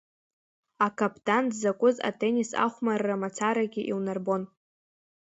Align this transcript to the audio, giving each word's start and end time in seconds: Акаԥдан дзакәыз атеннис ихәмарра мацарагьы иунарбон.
Акаԥдан 0.85 1.45
дзакәыз 1.51 1.97
атеннис 2.09 2.49
ихәмарра 2.63 3.21
мацарагьы 3.21 3.81
иунарбон. 3.85 4.43